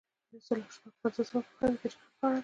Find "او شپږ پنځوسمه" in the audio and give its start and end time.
0.65-1.39